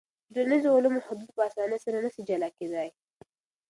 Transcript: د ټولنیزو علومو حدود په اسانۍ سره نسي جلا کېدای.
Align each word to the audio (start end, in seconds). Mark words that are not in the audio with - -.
د 0.03 0.05
ټولنیزو 0.35 0.75
علومو 0.77 1.05
حدود 1.07 1.29
په 1.35 1.41
اسانۍ 1.49 1.79
سره 1.85 1.97
نسي 2.05 2.21
جلا 2.29 2.49
کېدای. 2.57 2.89